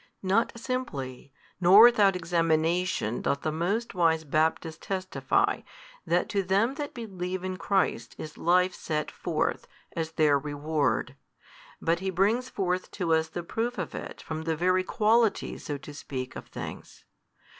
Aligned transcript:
Not 0.23 0.51
simply, 0.57 1.31
nor 1.59 1.83
without 1.83 2.15
examination 2.15 3.21
doth 3.21 3.41
the 3.41 3.51
most 3.51 3.93
wise 3.93 4.23
Baptist 4.23 4.81
testify 4.81 5.61
that 6.07 6.27
to 6.29 6.41
them 6.41 6.73
that 6.73 6.95
believe 6.95 7.43
in 7.43 7.55
Christ 7.57 8.15
is 8.17 8.35
life 8.35 8.73
set 8.73 9.11
forth, 9.11 9.67
as 9.95 10.13
their 10.13 10.39
Reward, 10.39 11.15
but 11.79 11.99
he 11.99 12.09
brings 12.09 12.49
forth 12.49 12.89
to 12.93 13.13
us 13.13 13.27
the 13.29 13.43
proof 13.43 13.77
of 13.77 13.93
it 13.93 14.23
from 14.23 14.41
the 14.41 14.55
very 14.55 14.83
quality 14.83 15.59
so 15.59 15.77
to 15.77 15.93
speak 15.93 16.35
of 16.35 16.47
things. 16.47 17.05